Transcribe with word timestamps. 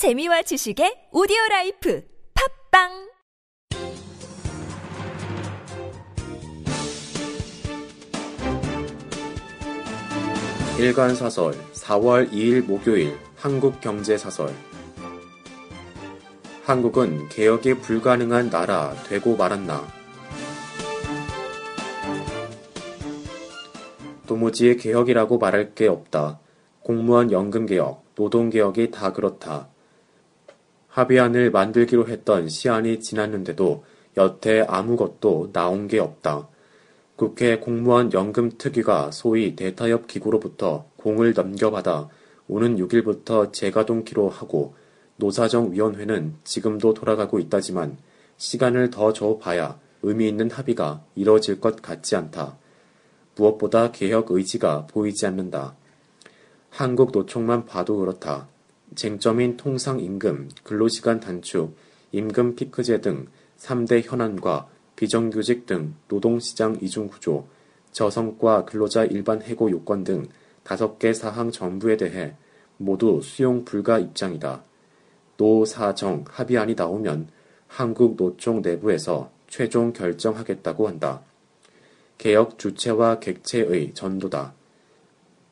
재미와 0.00 0.40
지식의 0.40 1.12
오디오 1.12 1.36
라이프 1.50 2.02
팟빵 2.72 2.88
일간 10.78 11.14
사설 11.14 11.52
4월 11.74 12.32
2일 12.32 12.64
목요일 12.64 13.18
한국 13.36 13.78
경제 13.82 14.16
사설 14.16 14.48
한국은 16.64 17.28
개혁이 17.28 17.74
불가능한 17.74 18.48
나라 18.48 18.94
되고 19.06 19.36
말았나 19.36 19.86
도무지 24.26 24.78
개혁이라고 24.78 25.36
말할 25.36 25.74
게 25.74 25.88
없다. 25.88 26.40
공무원 26.82 27.30
연금 27.30 27.66
개혁, 27.66 28.14
노동 28.14 28.48
개혁이 28.48 28.92
다 28.92 29.12
그렇다. 29.12 29.69
합의안을 30.90 31.50
만들기로 31.50 32.08
했던 32.08 32.48
시한이 32.48 33.00
지났는데도 33.00 33.84
여태 34.16 34.60
아무것도 34.60 35.50
나온 35.52 35.88
게 35.88 35.98
없다. 35.98 36.48
국회 37.16 37.58
공무원 37.58 38.12
연금 38.12 38.50
특위가 38.56 39.10
소위 39.10 39.54
대타협 39.54 40.06
기구로부터 40.06 40.86
공을 40.96 41.34
넘겨받아 41.34 42.08
오는 42.48 42.76
6일부터 42.76 43.52
재가동키로 43.52 44.28
하고 44.28 44.74
노사정위원회는 45.16 46.36
지금도 46.44 46.94
돌아가고 46.94 47.38
있다지만 47.38 47.98
시간을 48.38 48.90
더 48.90 49.12
줘봐야 49.12 49.78
의미 50.02 50.28
있는 50.28 50.50
합의가 50.50 51.04
이뤄질 51.14 51.60
것 51.60 51.80
같지 51.82 52.16
않다. 52.16 52.56
무엇보다 53.36 53.92
개혁 53.92 54.30
의지가 54.30 54.86
보이지 54.86 55.26
않는다. 55.26 55.74
한국 56.70 57.12
노총만 57.12 57.66
봐도 57.66 57.98
그렇다. 57.98 58.48
쟁점인 58.94 59.56
통상임금, 59.56 60.50
근로시간 60.64 61.20
단축, 61.20 61.76
임금 62.12 62.56
피크제 62.56 63.00
등 63.00 63.26
3대 63.58 64.02
현안과 64.04 64.68
비정규직 64.96 65.66
등 65.66 65.94
노동시장 66.08 66.76
이중구조, 66.80 67.46
저성과 67.92 68.64
근로자 68.64 69.04
일반 69.04 69.42
해고 69.42 69.70
요건 69.70 70.04
등 70.04 70.28
5개 70.64 71.14
사항 71.14 71.50
전부에 71.50 71.96
대해 71.96 72.34
모두 72.76 73.20
수용 73.22 73.64
불가 73.64 73.98
입장이다. 73.98 74.62
노사정 75.36 76.24
합의안이 76.28 76.74
나오면 76.74 77.28
한국 77.66 78.16
노총 78.16 78.62
내부에서 78.62 79.30
최종 79.48 79.92
결정하겠다고 79.92 80.88
한다. 80.88 81.22
개혁 82.18 82.58
주체와 82.58 83.20
객체의 83.20 83.94
전도다. 83.94 84.54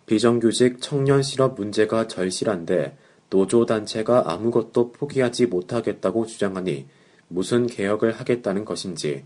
비정규직 0.06 0.80
청년 0.80 1.22
실업 1.22 1.54
문제가 1.54 2.06
절실한데 2.06 2.96
노조단체가 3.30 4.32
아무것도 4.32 4.92
포기하지 4.92 5.46
못하겠다고 5.46 6.26
주장하니 6.26 6.86
무슨 7.28 7.66
개혁을 7.66 8.12
하겠다는 8.12 8.64
것인지 8.64 9.24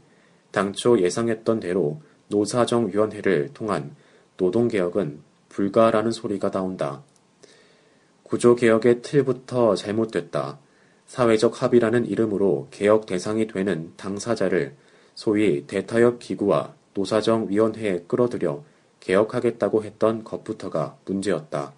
당초 0.51 1.01
예상했던 1.01 1.61
대로 1.61 2.01
노사정위원회를 2.29 3.51
통한 3.55 3.95
노동개혁은 4.37 5.21
불가라는 5.49 6.11
소리가 6.11 6.51
나온다. 6.51 7.03
구조개혁의 8.25 9.03
틀부터 9.03 9.75
잘못됐다. 9.75 10.59
사회적 11.07 11.63
합의라는 11.63 12.07
이름으로 12.07 12.69
개혁 12.71 13.07
대상이 13.07 13.47
되는 13.47 13.93
당사자를 13.97 14.75
소위 15.15 15.67
대타협 15.67 16.19
기구와 16.19 16.75
노사정위원회에 16.95 18.05
끌어들여 18.09 18.65
개혁하겠다고 19.01 19.85
했던 19.85 20.25
것부터가 20.25 20.97
문제였다. 21.05 21.75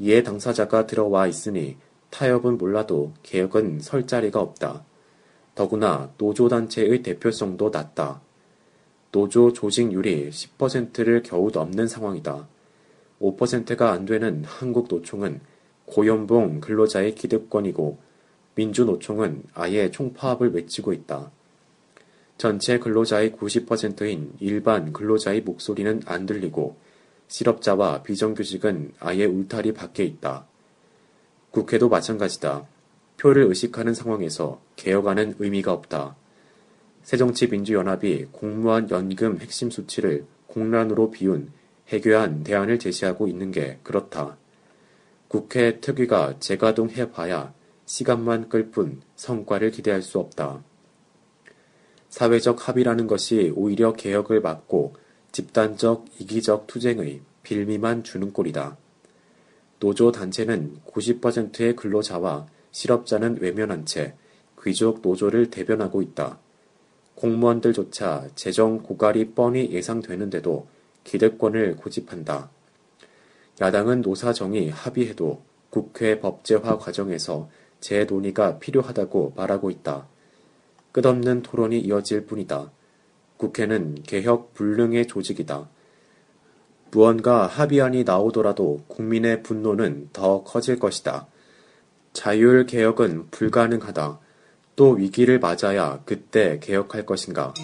이에 0.00 0.22
당사자가 0.22 0.86
들어와 0.86 1.26
있으니 1.26 1.76
타협은 2.08 2.56
몰라도 2.56 3.12
개혁은 3.22 3.80
설 3.80 4.06
자리가 4.06 4.40
없다. 4.40 4.84
더구나 5.54 6.10
노조단체의 6.16 7.02
대표성도 7.02 7.68
낮다. 7.68 8.22
노조 9.12 9.52
조직률이 9.52 10.30
10%를 10.30 11.22
겨우 11.22 11.50
넘는 11.52 11.86
상황이다. 11.86 12.48
5%가 13.20 13.92
안 13.92 14.06
되는 14.06 14.42
한국 14.44 14.86
노총은 14.88 15.40
고연봉 15.84 16.60
근로자의 16.60 17.14
기득권이고 17.14 17.98
민주노총은 18.54 19.42
아예 19.52 19.90
총파업을 19.90 20.54
외치고 20.54 20.94
있다. 20.94 21.30
전체 22.38 22.78
근로자의 22.78 23.32
90%인 23.32 24.32
일반 24.40 24.94
근로자의 24.94 25.42
목소리는 25.42 26.00
안 26.06 26.24
들리고 26.24 26.76
실업자와 27.30 28.02
비정규직은 28.02 28.94
아예 28.98 29.24
울타리 29.24 29.72
밖에 29.72 30.04
있다. 30.04 30.46
국회도 31.52 31.88
마찬가지다. 31.88 32.66
표를 33.18 33.44
의식하는 33.44 33.94
상황에서 33.94 34.60
개혁안은 34.74 35.36
의미가 35.38 35.72
없다. 35.72 36.16
새정치민주연합이 37.04 38.26
공무원 38.32 38.90
연금 38.90 39.38
핵심 39.40 39.70
수치를 39.70 40.26
공란으로 40.48 41.12
비운 41.12 41.52
해결한 41.88 42.42
대안을 42.42 42.80
제시하고 42.80 43.28
있는 43.28 43.52
게 43.52 43.78
그렇다. 43.84 44.36
국회 45.28 45.78
특위가 45.78 46.34
재가동해봐야 46.40 47.54
시간만 47.86 48.48
끌 48.48 48.70
뿐 48.70 49.00
성과를 49.14 49.70
기대할 49.70 50.02
수 50.02 50.18
없다. 50.18 50.62
사회적 52.08 52.68
합의라는 52.68 53.06
것이 53.06 53.52
오히려 53.54 53.92
개혁을 53.92 54.40
막고 54.40 54.94
집단적 55.32 56.06
이기적 56.18 56.66
투쟁의 56.66 57.20
빌미만 57.42 58.02
주는 58.02 58.32
꼴이다. 58.32 58.76
노조 59.78 60.12
단체는 60.12 60.80
90%의 60.86 61.76
근로자와 61.76 62.46
실업자는 62.70 63.38
외면한 63.40 63.86
채 63.86 64.14
귀족 64.62 65.00
노조를 65.02 65.50
대변하고 65.50 66.02
있다. 66.02 66.38
공무원들조차 67.14 68.28
재정 68.34 68.82
고갈이 68.82 69.32
뻔히 69.32 69.70
예상되는데도 69.70 70.66
기득권을 71.04 71.76
고집한다. 71.76 72.50
야당은 73.60 74.00
노사정이 74.00 74.70
합의해도 74.70 75.42
국회 75.70 76.18
법제화 76.20 76.78
과정에서 76.78 77.48
재논의가 77.80 78.58
필요하다고 78.58 79.34
말하고 79.36 79.70
있다. 79.70 80.06
끝없는 80.92 81.42
토론이 81.42 81.78
이어질 81.80 82.26
뿐이다. 82.26 82.70
국회는 83.40 84.02
개혁 84.02 84.52
불능의 84.52 85.06
조직이다. 85.06 85.70
무언가 86.90 87.46
합의안이 87.46 88.04
나오더라도 88.04 88.84
국민의 88.86 89.42
분노는 89.42 90.10
더 90.12 90.44
커질 90.44 90.78
것이다. 90.78 91.26
자율 92.12 92.66
개혁은 92.66 93.28
불가능하다. 93.30 94.20
또 94.76 94.90
위기를 94.90 95.38
맞아야 95.40 96.02
그때 96.04 96.58
개혁할 96.60 97.06
것인가. 97.06 97.54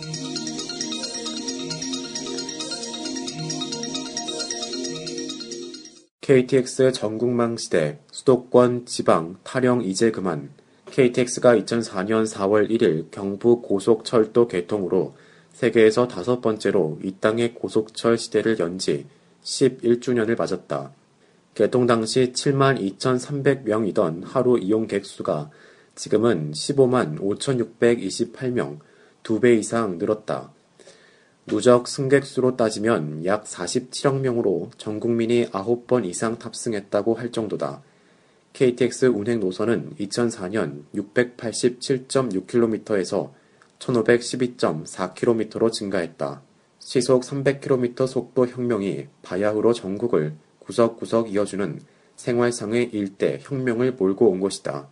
KTX 6.22 6.92
전국망 6.92 7.58
시대 7.58 8.00
수도권 8.10 8.86
지방 8.86 9.36
타령 9.44 9.82
이제 9.82 10.10
그만 10.10 10.50
KTX가 10.86 11.54
2004년 11.56 12.26
4월 12.26 12.70
1일 12.70 13.10
경부 13.10 13.60
고속철도 13.60 14.48
개통으로 14.48 15.14
세계에서 15.56 16.06
다섯 16.06 16.40
번째로 16.42 16.98
이 17.02 17.14
땅의 17.18 17.54
고속철 17.54 18.18
시대를 18.18 18.58
연 18.58 18.76
지 18.78 19.06
11주년을 19.42 20.36
맞았다. 20.36 20.92
개통 21.54 21.86
당시 21.86 22.32
7만 22.32 22.78
2,300명이던 22.98 24.24
하루 24.24 24.58
이용객 24.58 25.06
수가 25.06 25.50
지금은 25.94 26.52
15만 26.52 27.18
5,628명, 27.18 28.80
두 29.22 29.40
배 29.40 29.54
이상 29.54 29.96
늘었다. 29.96 30.52
누적 31.46 31.88
승객 31.88 32.26
수로 32.26 32.54
따지면 32.56 33.24
약 33.24 33.44
47억 33.44 34.20
명으로 34.20 34.68
전 34.76 35.00
국민이 35.00 35.46
9번 35.46 36.04
이상 36.04 36.38
탑승했다고 36.38 37.14
할 37.14 37.32
정도다. 37.32 37.80
KTX 38.52 39.06
운행 39.06 39.40
노선은 39.40 39.94
2004년 40.00 40.82
687.6km에서 40.94 43.30
1512.4km로 43.78 45.72
증가했다. 45.72 46.42
시속 46.78 47.22
300km 47.22 48.06
속도 48.06 48.46
혁명이 48.46 49.06
바야흐로 49.22 49.72
전국을 49.72 50.34
구석구석 50.60 51.32
이어주는 51.32 51.80
생활상의 52.16 52.90
일대 52.92 53.38
혁명을 53.42 53.92
몰고 53.92 54.30
온 54.30 54.40
것이다. 54.40 54.88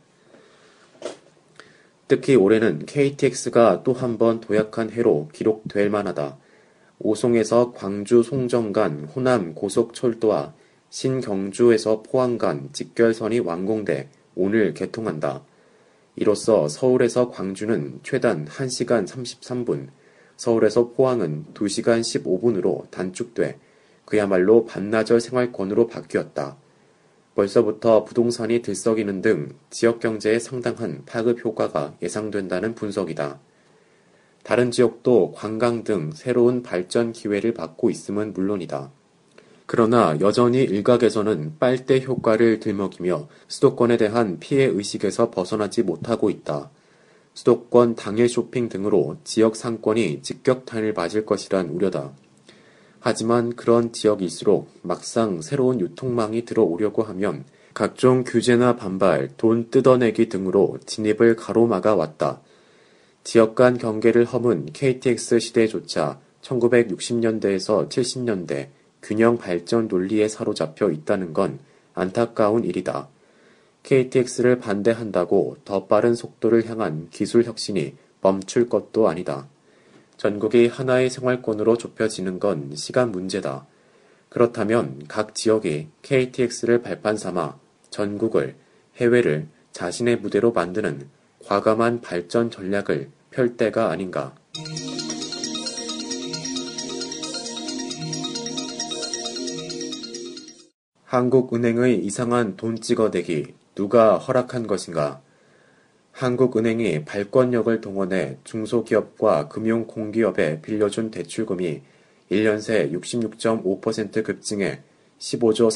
특히 2.07 2.37
올해는 2.37 2.85
KTX가 2.87 3.83
또 3.83 3.95
한 3.95 4.19
번 4.19 4.41
도약한 4.41 4.91
해로 4.91 5.29
기록될 5.33 5.89
만하다. 5.91 6.37
오송에서 6.99 7.73
광주 7.73 8.23
송정 8.23 8.73
간 8.73 9.05
호남 9.05 9.55
고속철도와 9.55 10.55
신경주에서 10.91 12.03
포항 12.03 12.39
간 12.39 12.69
직결선이 12.73 13.41
완공돼 13.41 14.11
오늘 14.37 14.75
개통한다. 14.75 15.43
이로써 16.17 16.69
서울에서 16.69 17.31
광주는 17.31 18.01
최단 18.03 18.45
1시간 18.47 19.07
33분, 19.07 19.89
서울에서 20.37 20.91
포항은 20.91 21.47
2시간 21.55 22.01
15분으로 22.01 22.91
단축돼 22.91 23.59
그야말로 24.05 24.65
반나절 24.65 25.21
생활권으로 25.21 25.87
바뀌었다. 25.87 26.57
벌써부터 27.35 28.05
부동산이 28.05 28.63
들썩이는 28.63 29.23
등 29.23 29.55
지역 29.71 29.99
경제에 29.99 30.39
상당한 30.39 31.03
파급 31.05 31.45
효과가 31.45 31.97
예상된다는 32.01 32.75
분석이다. 32.75 33.41
다른 34.45 34.71
지역도 34.71 35.33
관광 35.33 35.83
등 35.83 36.13
새로운 36.13 36.63
발전 36.63 37.13
기회를 37.13 37.55
받고 37.55 37.91
있음은 37.91 38.35
물론이다. 38.35 38.93
그러나 39.67 40.17
여전히 40.21 40.63
일각에서는 40.63 41.57
빨대 41.59 42.01
효과를 42.01 42.61
들먹이며 42.61 43.29
수도권에 43.49 43.97
대한 43.97 44.39
피해 44.39 44.65
의식에서 44.65 45.31
벗어나지 45.31 45.83
못하고 45.83 46.29
있다. 46.29 46.71
수도권 47.33 47.97
당일 47.97 48.29
쇼핑 48.29 48.69
등으로 48.69 49.17
지역 49.25 49.57
상권이 49.57 50.23
직격탄을 50.23 50.93
맞을 50.93 51.27
것이란 51.27 51.71
우려다. 51.71 52.13
하지만 53.01 53.55
그런 53.55 53.93
지역일수록 53.93 54.71
막상 54.83 55.43
새로운 55.43 55.81
유통망이 55.81 56.45
들어오려고 56.45 57.03
하면 57.03 57.45
각종 57.75 58.23
규제나 58.25 58.77
반발, 58.77 59.31
돈 59.37 59.69
뜯어내기 59.69 60.29
등으로 60.29 60.79
진입을 60.87 61.37
가로막아 61.37 61.97
왔다. 61.97 62.41
지역 63.25 63.57
간 63.57 63.79
경계를 63.79 64.25
허문 64.27 64.67
KTX 64.73 65.41
시대조차 65.41 66.21
1960년대에서 66.43 67.89
70년대 67.89 68.69
균형 69.05 69.37
발전 69.37 69.87
논리에 69.87 70.29
사로잡혀 70.29 70.91
있다는 70.91 71.35
건 71.35 71.59
안타까운 71.93 72.65
일이다. 72.65 73.09
KTX를 73.83 74.59
반대한다고 74.59 75.59
더 75.67 75.85
빠른 75.85 76.15
속도를 76.15 76.67
향한 76.71 77.09
기술 77.11 77.45
혁신이 77.45 77.95
멈출 78.23 78.71
것도 78.71 79.07
아니다. 79.07 79.47
전국이 80.17 80.69
하나의 80.69 81.11
생활권으로 81.11 81.77
좁혀지는 81.77 82.41
건 82.41 82.75
시간 82.75 83.13
문제다. 83.13 83.67
그렇다면 84.31 85.05
각 85.07 85.35
지역이 85.35 85.89
KTX를 86.01 86.81
발판 86.81 87.19
삼아 87.19 87.59
전국을, 87.91 88.57
해외를 88.97 89.49
자신의 89.73 90.17
무대로 90.17 90.51
만드는 90.51 91.09
과감한 91.45 92.01
발전 92.01 92.51
전략을 92.51 93.11
펼 93.31 93.59
때가 93.59 93.91
아닌가. 93.91 94.35
한국은행의 101.15 102.05
이상한 102.05 102.57
돈 102.57 102.81
찍어대기 102.81 103.55
누가 103.77 104.19
허락한 104.19 104.67
것인가? 104.67 105.23
한국은행이 106.11 107.05
발권력을 107.05 107.81
동원해 107.81 108.39
중소기업과 108.43 109.47
금융 109.47 109.87
공기업에 109.87 110.61
빌려준 110.61 111.13
대출금이 111.13 111.83
1년 112.33 112.61
새 112.61 112.91
66.5% 112.91 114.25
급증해 114.25 114.81
15조 115.21 115.71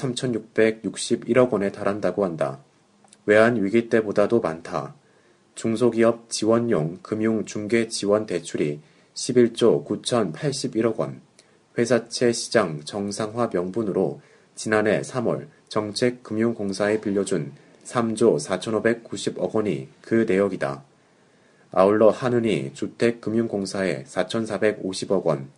3,661억 0.83 1.53
원에 1.53 1.71
달한다고 1.71 2.25
한다. 2.25 2.59
외환 3.25 3.63
위기 3.63 3.89
때보다도 3.89 4.41
많다. 4.41 4.97
중소기업 5.55 6.31
지원용 6.31 6.99
금융 7.01 7.45
중개 7.45 7.87
지원 7.87 8.27
대출이 8.27 8.81
11조 9.15 9.87
9,081억 9.87 10.97
원, 10.97 11.21
회사채 11.79 12.33
시장 12.33 12.81
정상화 12.85 13.51
명분으로 13.53 14.21
지난해 14.59 15.03
3월 15.03 15.47
정책금융공사에 15.69 17.01
빌려준 17.01 17.53
3조 17.85 18.41
4,590억 18.45 19.55
원이 19.55 19.87
그 20.01 20.27
내역이다. 20.27 20.83
아울러 21.71 22.11
한은이 22.11 22.73
주택금융공사에 22.75 24.03
4,450억 24.03 25.23
원, 25.23 25.49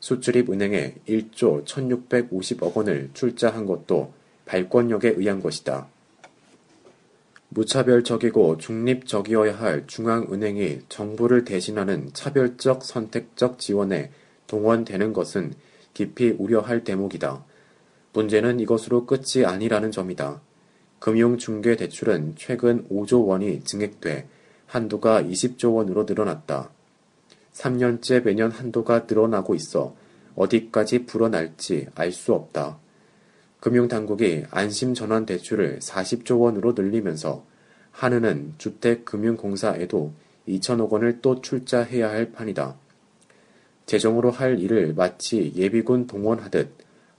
수출입은행에 0.00 0.96
1조 1.08 1.64
1,650억 1.66 2.74
원을 2.76 3.10
출자한 3.14 3.64
것도 3.64 4.12
발권력에 4.46 5.10
의한 5.10 5.40
것이다. 5.40 5.86
무차별적이고 7.50 8.58
중립적이어야 8.58 9.56
할 9.56 9.86
중앙은행이 9.86 10.80
정부를 10.88 11.44
대신하는 11.44 12.10
차별적 12.12 12.84
선택적 12.84 13.60
지원에 13.60 14.10
동원되는 14.48 15.12
것은 15.12 15.54
깊이 15.94 16.30
우려할 16.30 16.82
대목이다. 16.82 17.44
문제는 18.12 18.60
이것으로 18.60 19.06
끝이 19.06 19.44
아니라는 19.44 19.90
점이다. 19.90 20.40
금융중개대출은 20.98 22.34
최근 22.36 22.86
5조 22.88 23.26
원이 23.26 23.62
증액돼 23.64 24.28
한도가 24.66 25.22
20조 25.22 25.74
원으로 25.74 26.04
늘어났다. 26.04 26.70
3년째 27.52 28.24
매년 28.24 28.50
한도가 28.50 29.06
늘어나고 29.08 29.54
있어 29.54 29.94
어디까지 30.34 31.06
불어날지 31.06 31.88
알 31.94 32.12
수 32.12 32.32
없다. 32.34 32.78
금융당국이 33.60 34.44
안심전환 34.50 35.26
대출을 35.26 35.80
40조 35.80 36.40
원으로 36.40 36.72
늘리면서 36.72 37.44
한은은 37.90 38.54
주택금융공사에도 38.58 40.12
2천억 40.46 40.90
원을 40.90 41.20
또 41.20 41.40
출자해야 41.40 42.08
할 42.08 42.30
판이다. 42.30 42.76
재정으로 43.86 44.30
할 44.30 44.60
일을 44.60 44.94
마치 44.94 45.52
예비군 45.56 46.06
동원하듯 46.06 46.70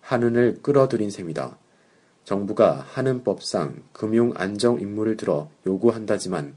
한은을 0.09 0.63
끌어들인 0.63 1.11
셈이다. 1.11 1.55
정부가 2.23 2.83
한은법상 2.93 3.83
금융 3.93 4.33
안정 4.35 4.79
임무를 4.79 5.17
들어 5.17 5.51
요구한다지만 5.67 6.55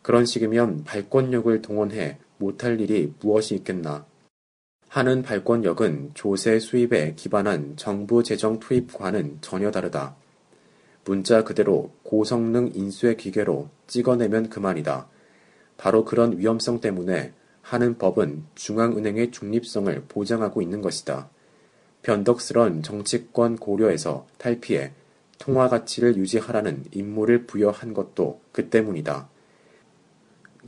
그런 0.00 0.24
식이면 0.24 0.84
발권력을 0.84 1.60
동원해 1.60 2.18
못할 2.38 2.80
일이 2.80 3.12
무엇이 3.18 3.56
있겠나. 3.56 4.06
하는 4.88 5.22
발권력은 5.22 6.12
조세 6.14 6.60
수입에 6.60 7.14
기반한 7.16 7.72
정부 7.74 8.22
재정 8.22 8.60
투입과는 8.60 9.38
전혀 9.40 9.72
다르다. 9.72 10.14
문자 11.04 11.42
그대로 11.42 11.90
고성능 12.04 12.70
인쇄 12.74 13.16
기계로 13.16 13.70
찍어내면 13.88 14.50
그만이다. 14.50 15.08
바로 15.78 16.04
그런 16.04 16.38
위험성 16.38 16.80
때문에 16.80 17.32
하는 17.60 17.98
법은 17.98 18.44
중앙은행의 18.54 19.32
중립성을 19.32 20.04
보장하고 20.06 20.62
있는 20.62 20.80
것이다. 20.80 21.28
변덕스런 22.04 22.82
정치권 22.82 23.56
고려에서 23.56 24.26
탈피해 24.38 24.92
통화 25.38 25.68
가치를 25.68 26.16
유지하라는 26.16 26.84
임무를 26.92 27.46
부여한 27.46 27.92
것도 27.92 28.40
그 28.52 28.68
때문이다. 28.68 29.28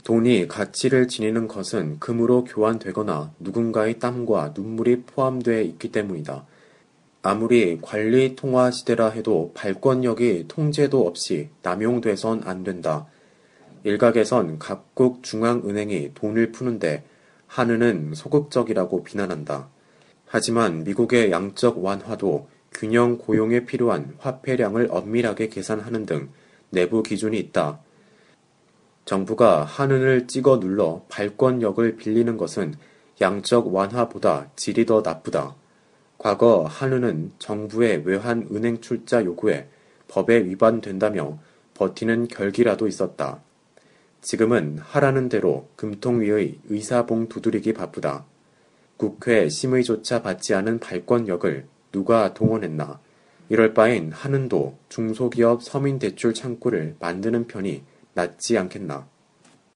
돈이 0.03 0.47
가치를 0.47 1.07
지니는 1.07 1.47
것은 1.47 1.99
금으로 1.99 2.43
교환되거나 2.43 3.33
누군가의 3.39 3.99
땀과 3.99 4.53
눈물이 4.55 5.03
포함되어 5.03 5.61
있기 5.61 5.91
때문이다. 5.91 6.45
아무리 7.23 7.79
관리 7.81 8.35
통화 8.35 8.71
시대라 8.71 9.09
해도 9.09 9.51
발권력이 9.53 10.45
통제도 10.47 11.07
없이 11.07 11.49
남용돼선 11.61 12.43
안 12.45 12.63
된다. 12.63 13.07
일각에선 13.83 14.59
각국 14.59 15.23
중앙은행이 15.23 16.13
돈을 16.13 16.51
푸는데 16.51 17.03
한은은 17.47 18.13
소극적이라고 18.13 19.03
비난한다. 19.03 19.69
하지만 20.27 20.83
미국의 20.83 21.31
양적 21.31 21.83
완화도 21.83 22.49
균형 22.73 23.17
고용에 23.17 23.65
필요한 23.65 24.13
화폐량을 24.19 24.89
엄밀하게 24.91 25.47
계산하는 25.47 26.05
등 26.05 26.29
내부 26.69 27.01
기준이 27.01 27.39
있다. 27.39 27.79
정부가 29.05 29.63
한은을 29.63 30.27
찍어 30.27 30.59
눌러 30.59 31.05
발권력을 31.07 31.95
빌리는 31.95 32.35
것은 32.35 32.75
양적 33.21 33.73
완화보다 33.73 34.51
질이 34.57 34.85
더 34.85 35.01
나쁘다. 35.01 35.55
과거 36.17 36.65
한은은 36.65 37.31
정부의 37.39 38.03
외환 38.05 38.47
은행 38.51 38.81
출자 38.81 39.23
요구에 39.23 39.69
법에 40.09 40.43
위반된다며 40.43 41.39
버티는 41.73 42.27
결기라도 42.27 42.87
있었다. 42.87 43.39
지금은 44.21 44.79
하라는 44.79 45.29
대로 45.29 45.69
금통위의 45.77 46.59
의사봉 46.69 47.29
두드리기 47.29 47.73
바쁘다. 47.73 48.25
국회 48.97 49.47
심의조차 49.47 50.23
받지 50.23 50.55
않은 50.55 50.79
발권력을 50.79 51.67
누가 51.91 52.33
동원했나. 52.33 52.99
이럴 53.49 53.73
바엔 53.73 54.11
한은도 54.11 54.77
중소기업 54.89 55.63
서민대출 55.63 56.33
창구를 56.33 56.95
만드는 56.99 57.47
편이 57.47 57.83
낫지 58.13 58.57
않겠나. 58.57 59.07